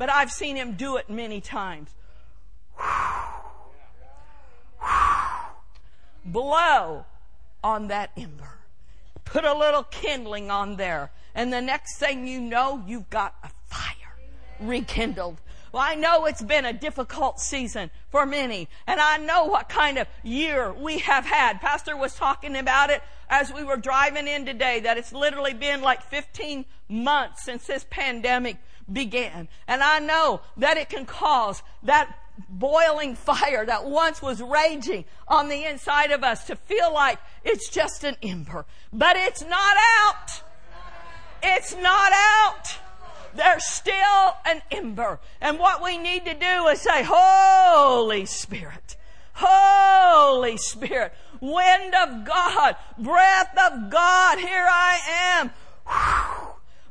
[0.03, 1.95] But I've seen him do it many times.
[6.25, 7.07] Blow
[7.63, 8.59] on that ember.
[9.25, 11.13] Put a little kindling on there.
[11.37, 14.17] And the next thing you know, you've got a fire
[14.59, 15.41] rekindled.
[15.71, 19.99] Well, I know it's been a difficult season for many, and I know what kind
[19.99, 21.61] of year we have had.
[21.61, 25.81] Pastor was talking about it as we were driving in today, that it's literally been
[25.81, 28.57] like 15 months since this pandemic
[28.91, 29.49] began.
[29.67, 32.19] And I know that it can cause that
[32.49, 37.69] boiling fire that once was raging on the inside of us to feel like it's
[37.69, 38.65] just an ember.
[38.93, 40.43] But it's not out.
[41.43, 42.79] It's not out
[43.35, 45.21] there's still an ember.
[45.41, 48.97] And what we need to do is say, Holy Spirit,
[49.35, 55.01] Holy Spirit, wind of God, breath of God, here I
[55.41, 55.51] am.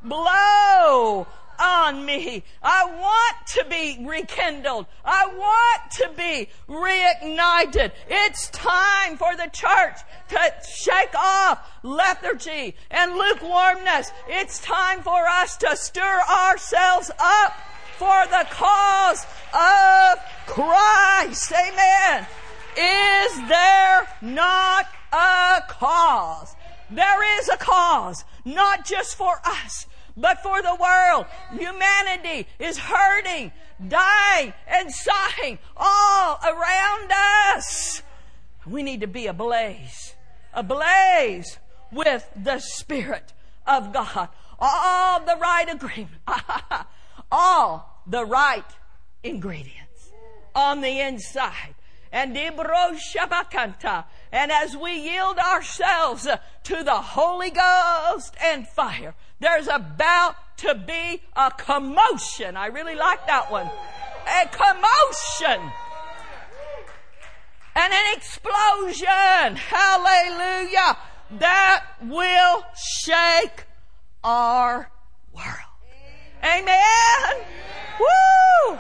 [0.04, 1.28] Blow
[1.62, 2.44] on me.
[2.64, 4.88] I want to be rekindled.
[5.06, 7.92] I want to be reignited.
[8.10, 14.12] It's time for the church to shake off lethargy and lukewarmness.
[14.28, 17.54] It's time for us to stir ourselves up
[17.98, 21.52] for the cause of Christ.
[21.54, 22.26] Amen.
[22.78, 26.56] Is there not a cause?
[26.90, 29.88] There is a cause, not just for us,
[30.22, 31.26] but for the world.
[31.52, 33.52] Humanity is hurting,
[33.86, 37.12] dying, and sighing all around
[37.56, 38.04] us.
[38.66, 40.16] We need to be ablaze,
[40.54, 41.58] ablaze
[41.92, 43.34] with the Spirit
[43.66, 44.30] of God.
[44.60, 46.22] All the right agreement,
[47.32, 48.66] all the right
[49.24, 50.12] ingredients
[50.54, 51.76] on the inside.
[52.14, 52.38] And.
[54.34, 56.28] And as we yield ourselves
[56.64, 62.56] to the Holy Ghost and fire, there's about to be a commotion.
[62.56, 63.66] I really like that one.
[63.66, 65.72] A commotion.
[67.76, 69.56] And an explosion.
[69.56, 70.98] Hallelujah.
[71.40, 73.66] That will shake
[74.24, 74.92] our
[75.34, 75.48] world.
[76.44, 77.46] Amen.
[78.00, 78.78] Woo!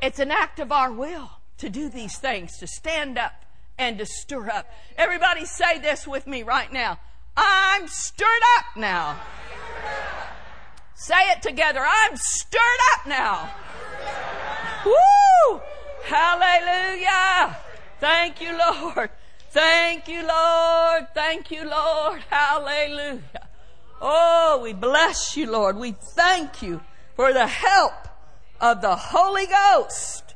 [0.00, 3.44] It's an act of our will to do these things, to stand up
[3.76, 4.70] and to stir up.
[4.96, 7.00] Everybody say this with me right now.
[7.40, 9.18] I'm stirred up now.
[10.94, 11.80] Say it together.
[11.82, 13.50] I'm stirred up now.
[14.84, 15.60] Woo!
[16.04, 17.56] Hallelujah.
[17.98, 19.10] Thank you, Lord.
[19.50, 21.08] Thank you, Lord.
[21.14, 22.20] Thank you, Lord.
[22.28, 23.48] Hallelujah.
[24.00, 25.76] Oh, we bless you, Lord.
[25.76, 26.82] We thank you
[27.16, 28.08] for the help
[28.60, 30.34] of the Holy Ghost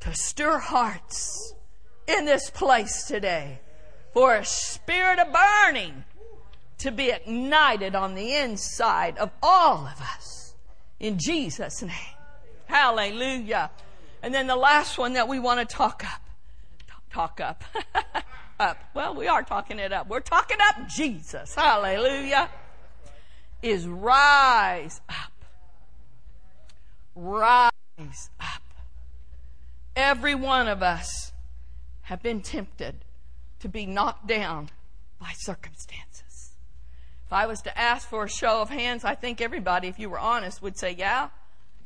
[0.00, 1.54] to stir hearts
[2.06, 3.60] in this place today
[4.12, 6.04] for a spirit of burning
[6.82, 10.54] to be ignited on the inside of all of us.
[10.98, 11.90] In Jesus' name.
[12.66, 13.70] Hallelujah.
[14.22, 16.22] And then the last one that we want to talk up,
[17.10, 17.64] talk up.
[18.60, 18.78] up.
[18.94, 20.08] Well, we are talking it up.
[20.08, 21.54] We're talking up Jesus.
[21.54, 22.48] Hallelujah.
[23.62, 25.32] Is rise up.
[27.14, 28.62] Rise up.
[29.94, 31.32] Every one of us
[32.02, 33.04] have been tempted
[33.60, 34.70] to be knocked down
[35.20, 36.31] by circumstances.
[37.32, 40.10] If I was to ask for a show of hands, I think everybody, if you
[40.10, 41.30] were honest, would say, yeah.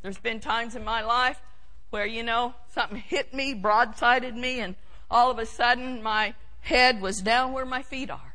[0.02, 1.40] There's been times in my life
[1.90, 4.74] where, you know, something hit me, broadsided me, and
[5.08, 8.34] all of a sudden my head was down where my feet are.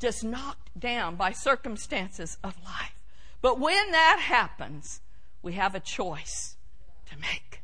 [0.00, 3.00] Just knocked down by circumstances of life.
[3.40, 5.02] But when that happens,
[5.40, 6.56] we have a choice
[7.10, 7.62] to make.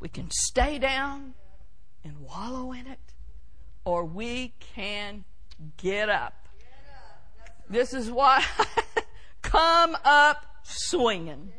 [0.00, 1.34] We can stay down
[2.02, 3.14] and wallow in it,
[3.84, 5.22] or we can
[5.76, 6.34] get up.
[7.68, 8.44] This is why
[9.42, 11.52] come up swinging.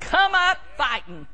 [0.00, 1.26] Come up fighting.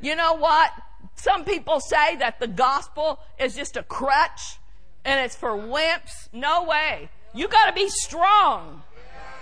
[0.00, 0.70] You know what?
[1.14, 4.58] Some people say that the gospel is just a crutch
[5.04, 6.28] and it's for wimps.
[6.32, 7.10] No way.
[7.34, 8.82] You gotta be strong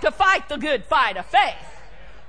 [0.00, 1.54] to fight the good fight of faith.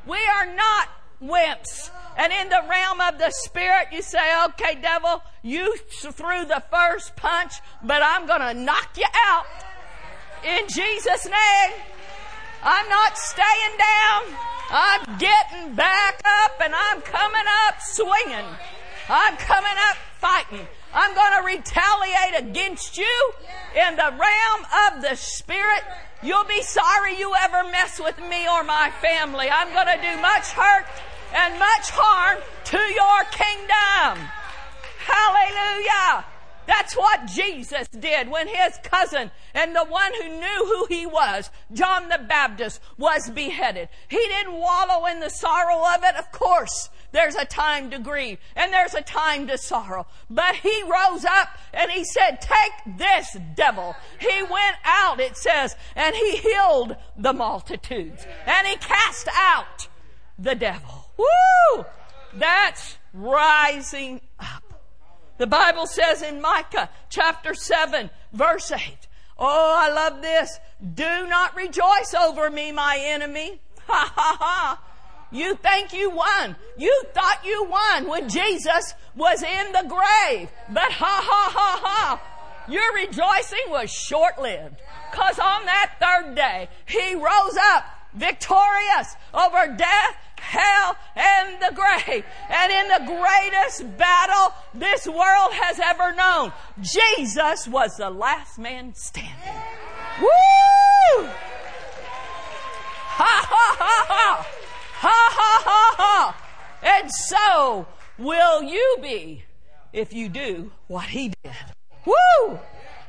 [0.06, 0.90] We are not
[1.22, 1.90] wimps.
[2.20, 7.16] And in the realm of the spirit, you say, okay, devil, you threw the first
[7.16, 9.46] punch, but I'm gonna knock you out.
[10.44, 11.82] In Jesus' name.
[12.62, 14.38] I'm not staying down.
[14.70, 18.46] I'm getting back up and I'm coming up swinging.
[19.08, 20.68] I'm coming up fighting.
[20.94, 23.32] I'm going to retaliate against you
[23.76, 25.84] in the realm of the spirit.
[26.22, 29.48] You'll be sorry you ever mess with me or my family.
[29.50, 30.86] I'm going to do much hurt
[31.34, 34.30] and much harm to your kingdom.
[35.00, 36.26] Hallelujah.
[36.70, 41.50] That's what Jesus did when his cousin and the one who knew who he was,
[41.74, 43.90] John the Baptist, was beheaded.
[44.08, 46.16] He didn't wallow in the sorrow of it.
[46.16, 50.06] Of course, there's a time to grieve and there's a time to sorrow.
[50.30, 53.96] But he rose up and he said, take this devil.
[54.20, 59.88] He went out, it says, and he healed the multitudes and he cast out
[60.38, 60.99] the devil.
[61.20, 61.86] Woo!
[62.34, 64.64] That's rising up.
[65.38, 70.60] The Bible says in Micah chapter 7 verse 8, Oh, I love this.
[70.94, 73.62] Do not rejoice over me, my enemy.
[73.90, 74.84] Ha ha ha.
[75.32, 76.56] You think you won.
[76.78, 80.52] You thought you won when Jesus was in the grave.
[80.70, 82.22] But ha ha ha ha.
[82.72, 84.76] Your rejoicing was short lived.
[85.12, 90.16] Cause on that third day, He rose up victorious over death,
[90.50, 92.26] hell, and the grave.
[92.50, 98.94] And in the greatest battle this world has ever known, Jesus was the last man
[98.96, 99.64] standing.
[100.20, 101.30] Woo!
[103.20, 104.48] Ha ha ha ha!
[105.02, 106.36] Ha ha ha ha!
[106.82, 109.44] And so will you be
[109.94, 111.54] if you do what he did.
[112.06, 112.60] Woo!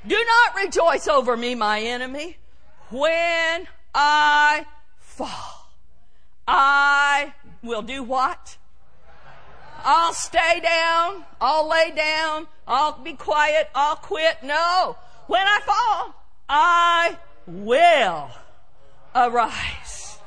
[0.07, 2.37] Do not rejoice over me, my enemy,
[2.91, 4.67] when I
[4.99, 5.60] fall.
[6.53, 7.33] I
[7.63, 8.59] will do what?
[9.85, 11.25] I'll stay down.
[11.41, 12.49] I'll lay down.
[12.67, 13.71] I'll be quiet.
[13.73, 14.43] I'll quit.
[14.43, 14.97] No.
[15.29, 16.15] When I fall,
[16.49, 18.31] I will
[19.15, 20.19] arise.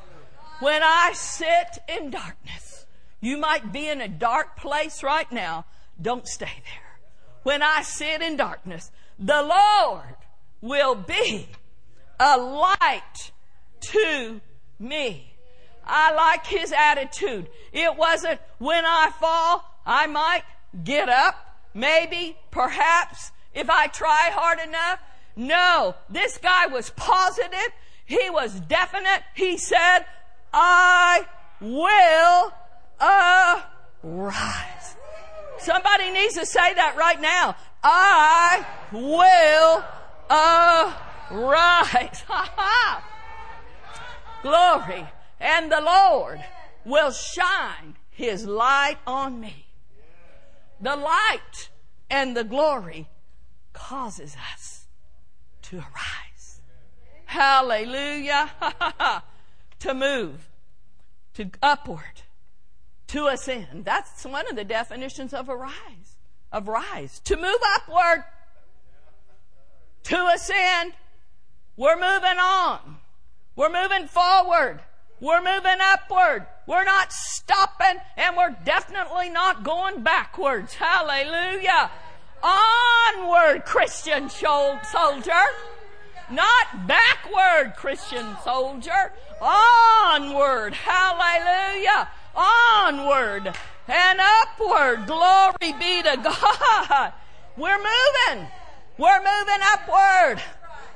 [0.61, 2.85] When I sit in darkness,
[3.19, 5.65] you might be in a dark place right now.
[6.01, 6.99] Don't stay there.
[7.43, 10.15] When I sit in darkness, the Lord
[10.61, 11.49] will be
[12.17, 13.31] a light
[13.81, 14.39] to
[14.79, 15.32] me.
[15.85, 17.49] I like his attitude.
[17.71, 20.43] It wasn't when I fall, I might
[20.83, 24.99] get up, maybe, perhaps, if I try hard enough.
[25.35, 27.71] No, this guy was positive.
[28.05, 29.23] He was definite.
[29.35, 30.05] He said,
[30.53, 31.25] I
[31.59, 32.53] will
[34.03, 34.95] arise.
[35.57, 37.55] Somebody needs to say that right now.
[37.83, 39.83] I will
[41.31, 42.23] arise.
[44.41, 45.07] Glory.
[45.43, 46.41] And the Lord
[46.85, 49.65] will shine his light on me.
[50.79, 51.69] The light
[52.09, 53.09] and the glory
[53.73, 54.85] causes us
[55.63, 56.61] to arise.
[57.25, 58.49] Hallelujah.
[59.79, 60.49] to move,
[61.33, 62.21] to upward,
[63.07, 63.83] to ascend.
[63.83, 66.15] That's one of the definitions of arise,
[66.53, 67.19] of rise.
[67.25, 68.23] To move upward,
[70.03, 70.93] to ascend.
[71.75, 72.97] We're moving on.
[73.57, 74.79] We're moving forward.
[75.19, 76.47] We're moving upward.
[76.67, 80.73] We're not stopping and we're definitely not going backwards.
[80.75, 81.91] Hallelujah.
[82.43, 85.31] Onward, Christian soldier.
[86.29, 89.13] Not backward, Christian soldier.
[89.41, 90.73] Onward.
[90.73, 92.09] Hallelujah.
[92.35, 93.53] Onward.
[93.87, 95.05] and upward.
[95.07, 97.13] Glory be to God.
[97.57, 98.47] We're moving.
[98.97, 100.41] We're moving upward.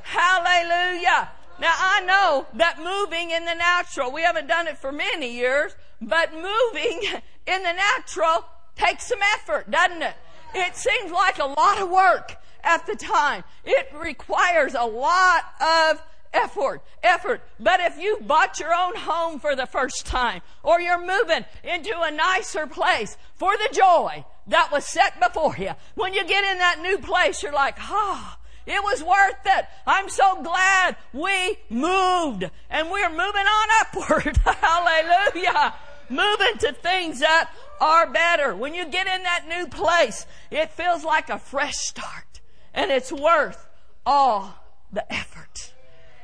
[0.04, 1.30] Hallelujah.
[1.60, 5.76] Now I know that moving in the natural, we haven't done it for many years,
[6.02, 7.02] but moving
[7.48, 8.46] in the natural
[8.76, 10.16] takes some effort, doesn't it?
[10.54, 13.44] It seems like a lot of work at the time.
[13.66, 16.02] It requires a lot of
[16.34, 17.42] effort, effort.
[17.60, 22.00] But if you bought your own home for the first time, or you're moving into
[22.00, 26.60] a nicer place for the joy that was set before you, when you get in
[26.60, 29.66] that new place, you're like, ah, oh, it was worth it.
[29.88, 34.38] I'm so glad we moved and we're moving on upward.
[34.46, 35.74] Hallelujah.
[36.10, 37.50] Moving to things that
[37.80, 38.56] are better.
[38.56, 42.42] When you get in that new place, it feels like a fresh start
[42.74, 43.68] and it's worth
[44.06, 44.54] all
[44.92, 45.74] the effort.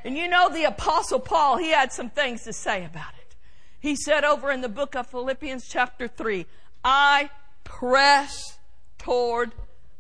[0.04, 3.36] And you know, the apostle Paul, he had some things to say about it.
[3.80, 6.46] He said over in the book of Philippians chapter 3,
[6.84, 7.30] I
[7.64, 8.58] press
[8.98, 9.54] toward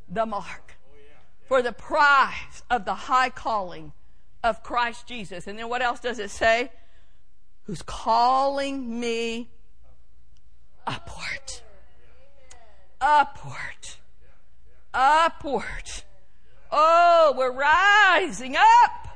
[0.09, 0.62] the mark
[1.45, 3.93] for the prize of the high calling
[4.43, 5.47] of Christ Jesus.
[5.47, 6.71] And then what else does it say?
[7.65, 9.49] Who's calling me
[10.85, 11.61] upward.
[12.99, 13.97] Upward.
[14.93, 16.03] Upward.
[16.71, 19.07] Oh, we're rising up.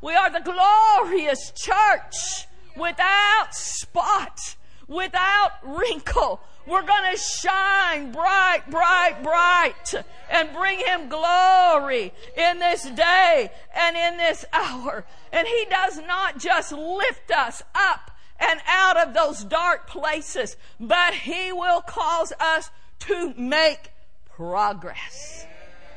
[0.00, 2.46] We are the glorious church
[2.76, 4.56] without spot,
[4.86, 6.40] without wrinkle.
[6.68, 13.96] We're going to shine bright, bright, bright and bring Him glory in this day and
[13.96, 15.06] in this hour.
[15.32, 21.14] And He does not just lift us up and out of those dark places, but
[21.14, 23.90] He will cause us to make
[24.36, 25.46] progress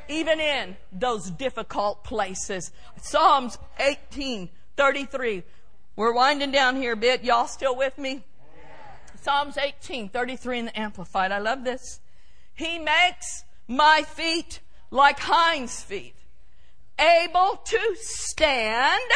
[0.08, 2.72] even in those difficult places.
[3.02, 5.44] Psalms 18, 33.
[5.96, 7.24] We're winding down here a bit.
[7.24, 8.24] Y'all still with me?
[9.22, 11.32] Psalms 18, 33 in the Amplified.
[11.32, 12.00] I love this.
[12.54, 14.60] He makes my feet
[14.90, 16.16] like hinds' feet,
[17.00, 19.12] able to stand.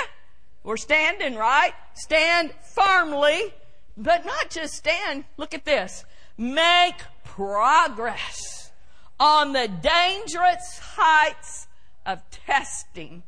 [0.63, 1.73] We're standing, right?
[1.93, 3.53] Stand firmly,
[3.97, 5.25] but not just stand.
[5.37, 6.05] Look at this.
[6.37, 8.71] Make progress
[9.19, 11.67] on the dangerous heights
[12.05, 13.23] of testing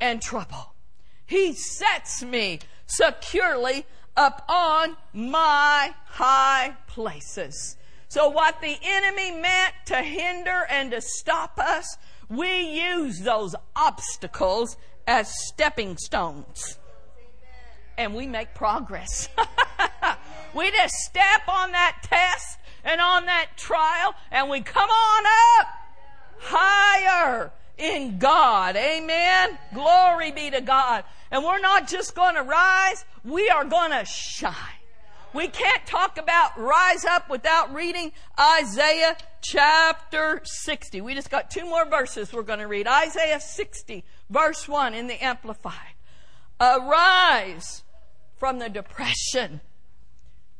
[0.00, 0.74] and trouble.
[1.26, 3.86] He sets me securely
[4.16, 7.76] upon my high places.
[8.08, 11.98] So what the enemy meant to hinder and to stop us,
[12.28, 16.78] we use those obstacles as stepping stones.
[17.98, 19.28] And we make progress.
[20.54, 25.24] we just step on that test and on that trial and we come on
[25.60, 25.66] up
[26.38, 28.76] higher in God.
[28.76, 29.58] Amen.
[29.74, 31.04] Glory be to God.
[31.30, 34.54] And we're not just going to rise, we are going to shine.
[35.32, 41.00] We can't talk about rise up without reading Isaiah chapter 60.
[41.02, 42.86] We just got two more verses we're going to read.
[42.86, 45.94] Isaiah 60, verse 1 in the Amplified.
[46.58, 47.82] Arise
[48.36, 49.60] from the depression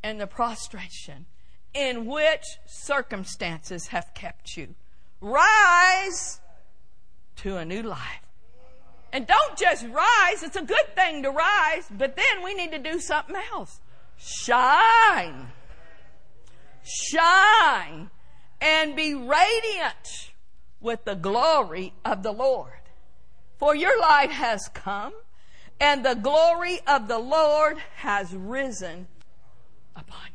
[0.03, 1.25] and the prostration
[1.73, 4.75] in which circumstances have kept you.
[5.21, 6.39] Rise
[7.37, 8.26] to a new life.
[9.17, 10.43] And don't just rise.
[10.43, 13.81] It's a good thing to rise, but then we need to do something else.
[14.15, 15.47] Shine.
[16.83, 18.11] Shine
[18.61, 20.33] and be radiant
[20.79, 22.69] with the glory of the Lord.
[23.57, 25.13] For your light has come
[25.79, 29.07] and the glory of the Lord has risen
[29.95, 30.27] upon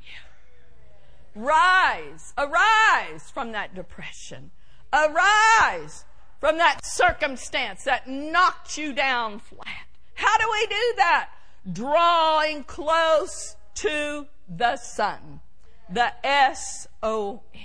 [1.36, 1.40] you.
[1.40, 4.50] Rise, arise from that depression.
[4.92, 6.04] Arise
[6.42, 9.86] from that circumstance that knocked you down flat.
[10.14, 11.30] How do we do that?
[11.72, 15.40] Drawing close to the Son,
[15.88, 17.60] the S O N.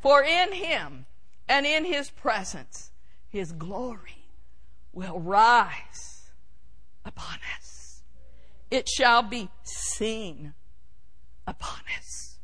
[0.00, 1.04] For in Him
[1.46, 2.90] and in His presence,
[3.28, 4.30] His glory
[4.94, 6.30] will rise
[7.04, 8.02] upon us.
[8.70, 10.54] It shall be seen
[11.46, 12.38] upon us.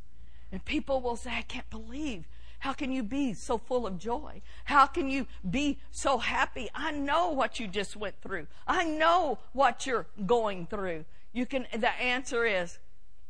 [0.52, 2.26] And people will say, I can't believe.
[2.64, 4.40] How can you be so full of joy?
[4.64, 6.70] How can you be so happy?
[6.74, 8.46] I know what you just went through.
[8.66, 11.04] I know what you're going through.
[11.34, 12.78] You can, the answer is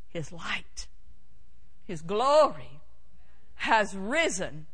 [0.08, 0.86] His light,
[1.84, 2.80] His glory
[3.56, 4.66] has risen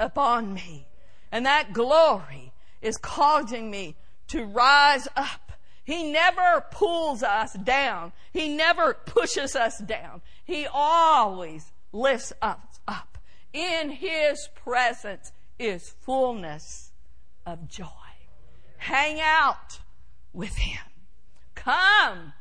[0.00, 0.88] upon me.
[1.30, 3.94] And that glory is causing me
[4.26, 5.52] to rise up
[5.84, 8.12] he never pulls us down.
[8.32, 10.22] He never pushes us down.
[10.42, 12.73] He always lifts us up.
[13.54, 15.30] In His presence
[15.60, 16.90] is fullness
[17.46, 17.86] of joy.
[18.78, 19.78] Hang out
[20.32, 20.82] with Him.
[21.54, 22.32] Come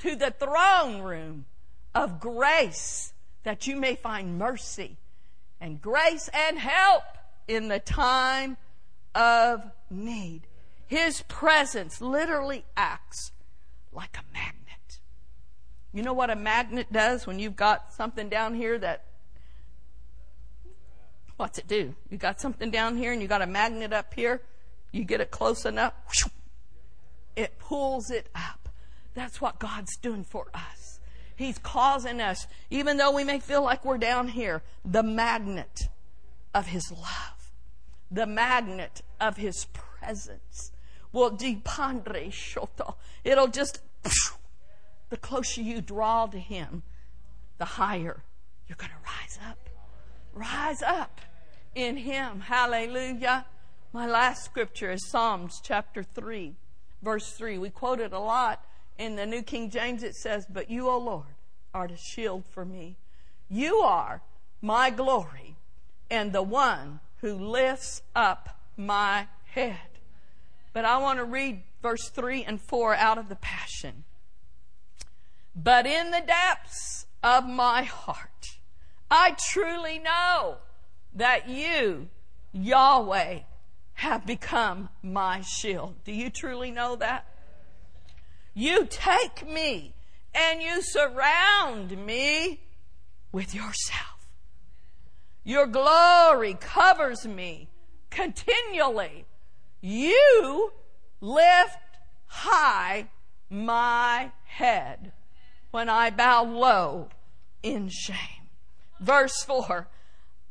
[0.00, 1.46] to the throne room
[1.94, 4.98] of grace that you may find mercy
[5.60, 7.04] and grace and help
[7.46, 8.56] in the time
[9.14, 10.42] of need.
[10.86, 13.32] His presence literally acts
[13.92, 14.98] like a magnet.
[15.92, 19.04] You know what a magnet does when you've got something down here that
[21.38, 21.94] what's it do?
[22.10, 24.42] You got something down here and you got a magnet up here.
[24.92, 25.94] You get it close enough,
[27.36, 28.68] it pulls it up.
[29.14, 30.98] That's what God's doing for us.
[31.36, 35.88] He's causing us, even though we may feel like we're down here, the magnet
[36.52, 37.52] of His love,
[38.10, 40.72] the magnet of His presence
[41.12, 42.94] will dependre shoto.
[43.22, 43.80] It'll just,
[45.10, 46.82] the closer you draw to Him,
[47.58, 48.24] the higher
[48.66, 49.58] you're going to rise up.
[50.34, 51.20] Rise up
[51.74, 52.40] in Him.
[52.40, 53.46] Hallelujah.
[53.92, 56.54] My last scripture is Psalms chapter 3,
[57.02, 57.58] verse 3.
[57.58, 58.64] We quote it a lot
[58.98, 60.02] in the New King James.
[60.02, 61.34] It says, But you, O Lord,
[61.72, 62.96] are a shield for me.
[63.48, 64.22] You are
[64.60, 65.56] my glory
[66.10, 69.76] and the one who lifts up my head.
[70.72, 74.04] But I want to read verse 3 and 4 out of the Passion.
[75.54, 78.58] But in the depths of my heart,
[79.10, 80.58] I truly know
[81.18, 82.08] that you,
[82.52, 83.40] Yahweh,
[83.94, 85.96] have become my shield.
[86.04, 87.26] Do you truly know that?
[88.54, 89.94] You take me
[90.32, 92.60] and you surround me
[93.32, 94.28] with yourself.
[95.42, 97.68] Your glory covers me
[98.10, 99.26] continually.
[99.80, 100.72] You
[101.20, 101.78] lift
[102.26, 103.08] high
[103.50, 105.12] my head
[105.72, 107.08] when I bow low
[107.62, 108.48] in shame.
[109.00, 109.88] Verse 4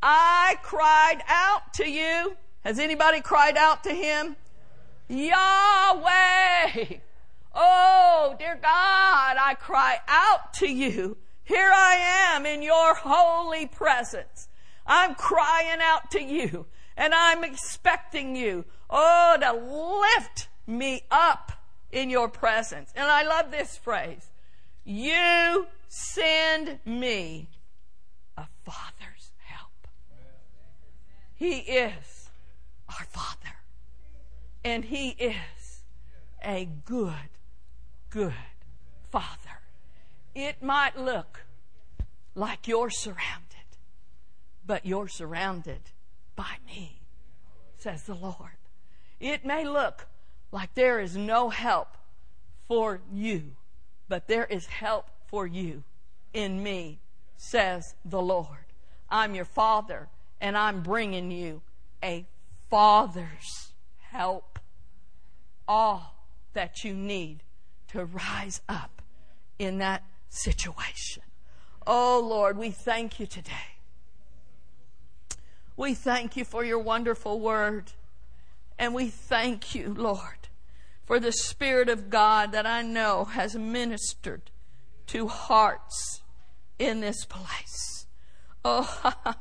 [0.01, 2.37] I cried out to you
[2.67, 4.35] has anybody cried out to him?
[5.07, 6.97] Yahweh!
[7.55, 11.15] Oh, dear God, I cry out to you.
[11.45, 14.49] Here I am in your holy presence.
[14.85, 16.65] I'm crying out to you
[16.97, 21.53] and I'm expecting you, oh, to lift me up
[21.89, 22.91] in your presence.
[22.97, 24.29] And I love this phrase.
[24.83, 27.47] You send me
[28.35, 29.87] a father's help.
[31.37, 32.29] He is
[32.89, 33.55] our Father.
[34.63, 35.83] And He is
[36.43, 37.29] a good,
[38.09, 38.33] good
[39.11, 39.61] Father.
[40.33, 41.43] It might look
[42.35, 43.77] like you're surrounded,
[44.65, 45.81] but you're surrounded
[46.35, 47.01] by me,
[47.77, 48.57] says the Lord.
[49.19, 50.07] It may look
[50.51, 51.97] like there is no help
[52.67, 53.55] for you,
[54.07, 55.83] but there is help for you
[56.33, 56.99] in me,
[57.35, 58.65] says the Lord.
[59.09, 60.09] I'm your Father,
[60.39, 61.61] and I'm bringing you
[62.03, 62.25] a
[62.69, 63.73] Father's
[64.11, 64.59] help.
[65.67, 66.15] All
[66.53, 67.43] that you need
[67.89, 69.01] to rise up
[69.59, 71.23] in that situation.
[71.85, 73.77] Oh Lord, we thank you today.
[75.75, 77.91] We thank you for your wonderful word.
[78.79, 80.49] And we thank you, Lord,
[81.05, 84.51] for the Spirit of God that I know has ministered
[85.07, 86.21] to hearts
[86.77, 88.05] in this place.
[88.63, 89.13] Oh,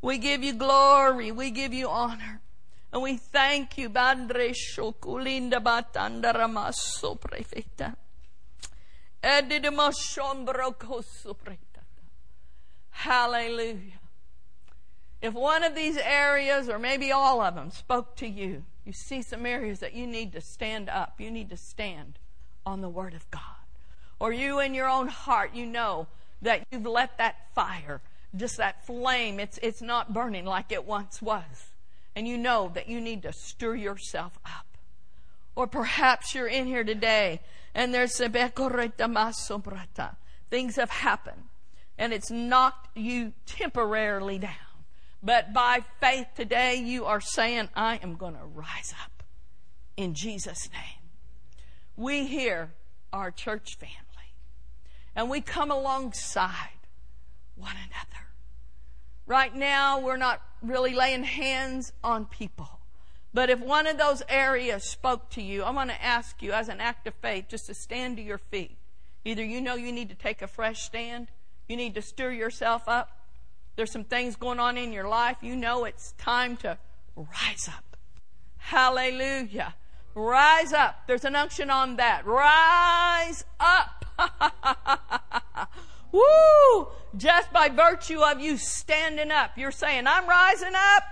[0.00, 1.32] We give you glory.
[1.32, 2.40] We give you honor.
[2.92, 3.90] And we thank you.
[12.90, 14.00] Hallelujah.
[15.20, 19.20] If one of these areas, or maybe all of them, spoke to you, you see
[19.20, 21.20] some areas that you need to stand up.
[21.20, 22.18] You need to stand
[22.64, 23.42] on the Word of God.
[24.20, 26.06] Or you in your own heart, you know
[26.40, 28.00] that you've let that fire
[28.36, 31.70] just that flame, it's, it's not burning like it once was.
[32.14, 34.66] And you know that you need to stir yourself up.
[35.54, 37.40] Or perhaps you're in here today
[37.74, 38.16] and there's
[40.50, 41.44] things have happened
[41.98, 44.52] and it's knocked you temporarily down.
[45.22, 49.24] But by faith today, you are saying, I am going to rise up
[49.96, 51.10] in Jesus' name.
[51.96, 52.70] We here
[53.12, 53.96] are church family
[55.16, 56.77] and we come alongside
[57.58, 58.26] one another.
[59.26, 62.78] Right now, we're not really laying hands on people.
[63.34, 66.68] But if one of those areas spoke to you, I want to ask you as
[66.68, 68.78] an act of faith just to stand to your feet.
[69.24, 71.28] Either you know you need to take a fresh stand,
[71.68, 73.10] you need to stir yourself up.
[73.76, 75.36] There's some things going on in your life.
[75.42, 76.78] You know it's time to
[77.14, 77.96] rise up.
[78.56, 79.74] Hallelujah.
[80.14, 81.02] Rise up.
[81.06, 82.26] There's an unction on that.
[82.26, 84.04] Rise up.
[86.12, 86.88] Woo!
[87.16, 91.02] Just by virtue of you standing up, you're saying, I'm rising up.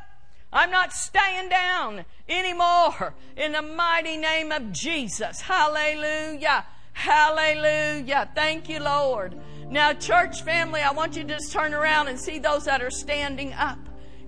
[0.52, 5.40] I'm not staying down anymore in the mighty name of Jesus.
[5.40, 6.64] Hallelujah.
[6.92, 8.30] Hallelujah.
[8.34, 9.38] Thank you, Lord.
[9.68, 12.90] Now, church family, I want you to just turn around and see those that are
[12.90, 13.78] standing up.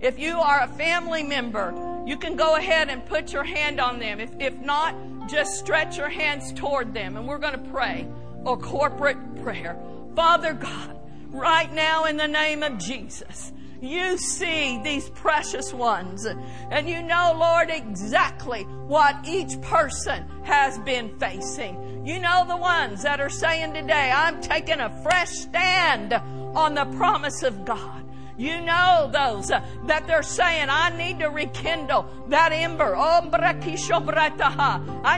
[0.01, 1.73] If you are a family member,
[2.07, 4.21] you can go ahead and put your hand on them.
[4.21, 4.95] If, if not,
[5.29, 8.09] just stretch your hands toward them and we're going to pray
[8.47, 9.79] a corporate prayer.
[10.19, 10.99] Father God,
[11.29, 17.37] right now in the name of Jesus, you see these precious ones and you know,
[17.39, 22.05] Lord, exactly what each person has been facing.
[22.05, 26.87] You know the ones that are saying today, I'm taking a fresh stand on the
[26.97, 28.05] promise of God.
[28.39, 32.97] You know those uh, that they're saying, I need to rekindle that ember.
[32.97, 33.21] I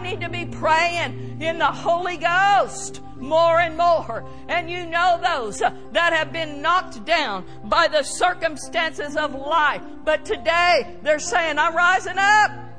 [0.02, 4.24] need to be praying in the Holy Ghost more and more.
[4.48, 9.82] And you know those uh, that have been knocked down by the circumstances of life.
[10.02, 12.69] But today they're saying, I'm rising up.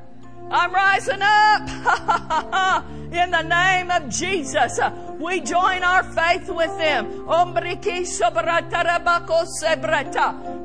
[0.51, 4.79] I'm rising up in the name of Jesus.
[5.17, 7.25] We join our faith with them.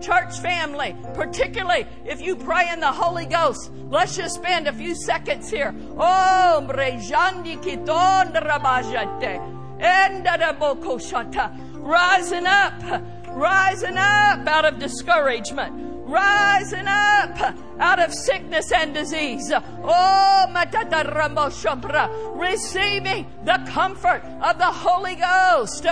[0.00, 4.96] Church family, particularly if you pray in the Holy Ghost, let's just spend a few
[4.96, 5.72] seconds here.
[11.74, 12.82] Rising up,
[13.28, 19.52] rising up out of discouragement rising up out of sickness and disease.
[19.52, 20.46] Oh,
[22.34, 25.84] receiving the comfort of the Holy Ghost.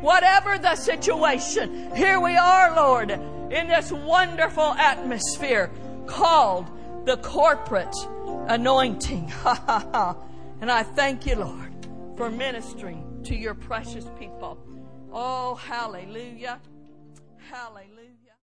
[0.00, 5.70] Whatever the situation, here we are, Lord, in this wonderful atmosphere
[6.06, 6.66] called
[7.06, 7.94] the corporate
[8.48, 9.32] anointing.
[10.60, 11.72] and I thank you, Lord,
[12.16, 14.58] for ministering to your precious people.
[15.12, 16.60] Oh, hallelujah.
[17.50, 17.93] Hallelujah.